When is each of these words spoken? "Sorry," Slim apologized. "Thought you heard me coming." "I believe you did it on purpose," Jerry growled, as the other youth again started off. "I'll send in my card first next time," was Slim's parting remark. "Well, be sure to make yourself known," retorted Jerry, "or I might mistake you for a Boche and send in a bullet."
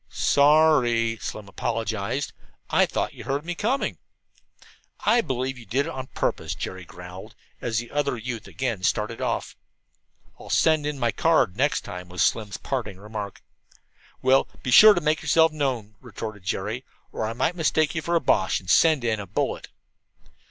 "Sorry," 0.09 1.19
Slim 1.21 1.47
apologized. 1.47 2.33
"Thought 2.71 3.13
you 3.13 3.25
heard 3.25 3.45
me 3.45 3.53
coming." 3.53 3.99
"I 5.01 5.21
believe 5.21 5.59
you 5.59 5.65
did 5.67 5.85
it 5.85 5.91
on 5.91 6.07
purpose," 6.07 6.55
Jerry 6.55 6.85
growled, 6.85 7.35
as 7.61 7.77
the 7.77 7.91
other 7.91 8.17
youth 8.17 8.47
again 8.47 8.81
started 8.81 9.21
off. 9.21 9.55
"I'll 10.39 10.49
send 10.49 10.87
in 10.87 10.97
my 10.97 11.11
card 11.11 11.49
first 11.51 11.57
next 11.59 11.81
time," 11.81 12.09
was 12.09 12.23
Slim's 12.23 12.57
parting 12.57 12.97
remark. 12.97 13.43
"Well, 14.23 14.47
be 14.63 14.71
sure 14.71 14.95
to 14.95 15.01
make 15.01 15.21
yourself 15.21 15.51
known," 15.51 15.93
retorted 16.01 16.41
Jerry, 16.41 16.83
"or 17.11 17.23
I 17.27 17.33
might 17.33 17.55
mistake 17.55 17.93
you 17.93 18.01
for 18.01 18.15
a 18.15 18.19
Boche 18.19 18.59
and 18.59 18.71
send 18.71 19.03
in 19.03 19.19
a 19.19 19.27
bullet." 19.27 19.67